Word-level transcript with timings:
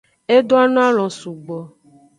E 0.35 0.37
donoalon 0.49 1.11
sugbo. 1.19 1.59